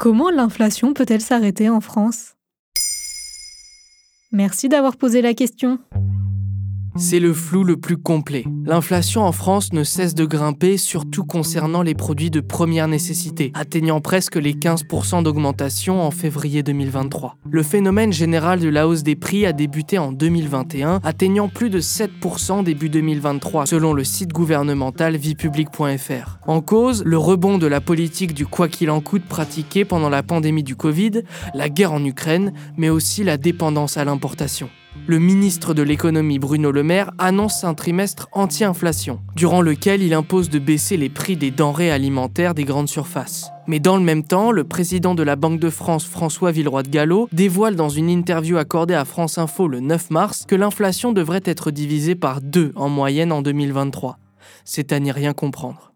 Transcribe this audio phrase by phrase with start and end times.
[0.00, 2.34] Comment l'inflation peut-elle s'arrêter en France?
[4.32, 5.78] Merci d'avoir posé la question.
[7.02, 8.44] C'est le flou le plus complet.
[8.66, 14.02] L'inflation en France ne cesse de grimper, surtout concernant les produits de première nécessité, atteignant
[14.02, 17.38] presque les 15% d'augmentation en février 2023.
[17.50, 21.80] Le phénomène général de la hausse des prix a débuté en 2021, atteignant plus de
[21.80, 26.38] 7% début 2023, selon le site gouvernemental viepublic.fr.
[26.46, 30.22] En cause, le rebond de la politique du quoi qu'il en coûte pratiquée pendant la
[30.22, 31.22] pandémie du Covid,
[31.54, 34.68] la guerre en Ukraine, mais aussi la dépendance à l'importation
[35.06, 40.50] le ministre de l'économie Bruno Le Maire annonce un trimestre anti-inflation, durant lequel il impose
[40.50, 43.50] de baisser les prix des denrées alimentaires des grandes surfaces.
[43.66, 46.90] Mais dans le même temps, le président de la Banque de France, François Villeroy de
[46.90, 51.42] Gallo, dévoile dans une interview accordée à France Info le 9 mars que l'inflation devrait
[51.44, 54.18] être divisée par deux en moyenne en 2023.
[54.64, 55.92] C'est à n'y rien comprendre.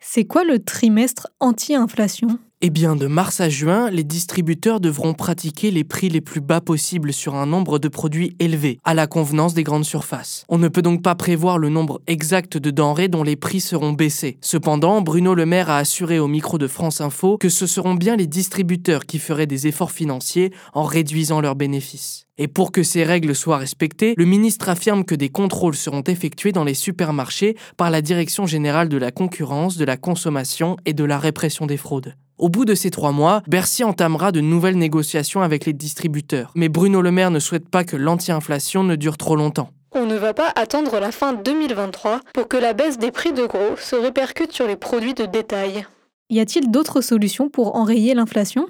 [0.00, 2.38] C'est quoi le trimestre anti-inflation?
[2.60, 6.60] Eh bien, de mars à juin, les distributeurs devront pratiquer les prix les plus bas
[6.60, 10.44] possibles sur un nombre de produits élevés, à la convenance des grandes surfaces.
[10.48, 13.92] On ne peut donc pas prévoir le nombre exact de denrées dont les prix seront
[13.92, 14.38] baissés.
[14.40, 18.16] Cependant, Bruno Le Maire a assuré au micro de France Info que ce seront bien
[18.16, 22.26] les distributeurs qui feraient des efforts financiers en réduisant leurs bénéfices.
[22.38, 26.52] Et pour que ces règles soient respectées, le ministre affirme que des contrôles seront effectués
[26.52, 31.04] dans les supermarchés par la Direction générale de la concurrence, de la consommation et de
[31.04, 32.16] la répression des fraudes.
[32.38, 36.52] Au bout de ces trois mois, Bercy entamera de nouvelles négociations avec les distributeurs.
[36.54, 39.70] Mais Bruno Le Maire ne souhaite pas que l'anti-inflation ne dure trop longtemps.
[39.92, 43.44] On ne va pas attendre la fin 2023 pour que la baisse des prix de
[43.44, 45.86] gros se répercute sur les produits de détail.
[46.30, 48.68] Y a-t-il d'autres solutions pour enrayer l'inflation?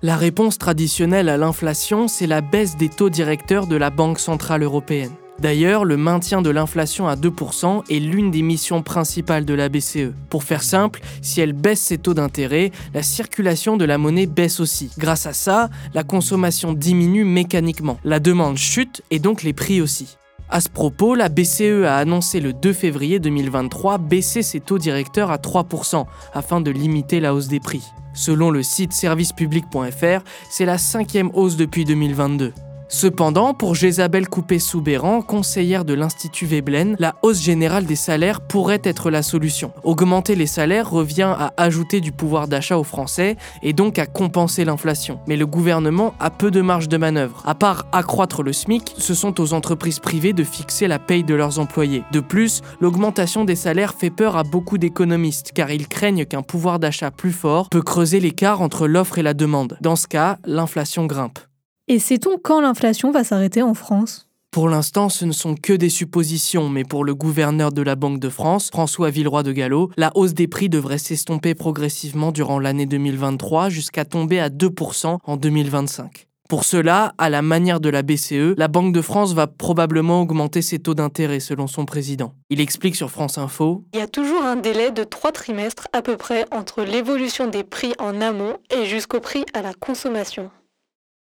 [0.00, 4.62] La réponse traditionnelle à l'inflation, c'est la baisse des taux directeurs de la Banque Centrale
[4.62, 5.12] Européenne.
[5.40, 10.12] D'ailleurs, le maintien de l'inflation à 2% est l'une des missions principales de la BCE.
[10.30, 14.60] Pour faire simple, si elle baisse ses taux d'intérêt, la circulation de la monnaie baisse
[14.60, 14.90] aussi.
[14.96, 20.16] Grâce à ça, la consommation diminue mécaniquement, la demande chute et donc les prix aussi.
[20.48, 25.30] À ce propos, la BCE a annoncé le 2 février 2023 baisser ses taux directeurs
[25.30, 27.82] à 3% afin de limiter la hausse des prix.
[28.14, 32.52] Selon le site servicepublic.fr, c'est la cinquième hausse depuis 2022.
[32.88, 39.10] Cependant, pour Jésabelle Coupé-Soubéran, conseillère de l'Institut Veblen, la hausse générale des salaires pourrait être
[39.10, 39.72] la solution.
[39.82, 44.64] Augmenter les salaires revient à ajouter du pouvoir d'achat aux Français et donc à compenser
[44.64, 45.18] l'inflation.
[45.26, 47.42] Mais le gouvernement a peu de marge de manœuvre.
[47.46, 51.34] À part accroître le SMIC, ce sont aux entreprises privées de fixer la paye de
[51.34, 52.04] leurs employés.
[52.12, 56.78] De plus, l'augmentation des salaires fait peur à beaucoup d'économistes car ils craignent qu'un pouvoir
[56.78, 59.78] d'achat plus fort peut creuser l'écart entre l'offre et la demande.
[59.80, 61.38] Dans ce cas, l'inflation grimpe.
[61.86, 64.26] Et sait-on quand l'inflation va s'arrêter en France?
[64.50, 68.20] Pour l'instant, ce ne sont que des suppositions, mais pour le gouverneur de la Banque
[68.20, 72.86] de France, François Villeroy de Gallo, la hausse des prix devrait s'estomper progressivement durant l'année
[72.86, 76.26] 2023 jusqu'à tomber à 2% en 2025.
[76.48, 80.62] Pour cela, à la manière de la BCE, la Banque de France va probablement augmenter
[80.62, 82.32] ses taux d'intérêt selon son président.
[82.48, 86.00] Il explique sur France Info Il y a toujours un délai de trois trimestres à
[86.00, 90.50] peu près entre l'évolution des prix en amont et jusqu'au prix à la consommation.